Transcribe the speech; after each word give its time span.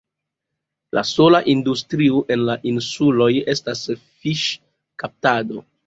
La 0.97 1.03
sola 1.09 1.41
industrio 1.53 2.23
en 2.37 2.47
la 2.49 2.57
insuloj 2.73 3.31
estas 3.57 3.87
fiŝkaptado. 4.07 5.69